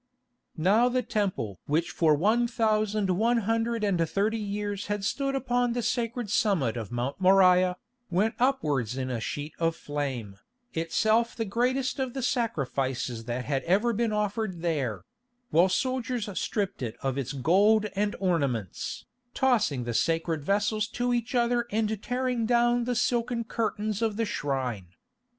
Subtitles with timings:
[0.57, 5.73] Now the Temple which for one thousand one hundred and thirty years had stood upon
[5.73, 7.77] the sacred summit of Mount Moriah,
[8.09, 10.39] went upwards in a sheet of flame,
[10.73, 15.05] itself the greatest of the sacrifices that had ever been offered there;
[15.51, 19.05] while soldiers stripped it of its gold and ornaments,
[19.35, 24.25] tossing the sacred vessels to each other and tearing down the silken curtains of the
[24.25, 24.87] shrine.